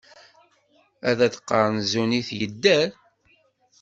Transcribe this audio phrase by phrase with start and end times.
[1.09, 2.89] Ad d-qqaṛen zun-it yedder.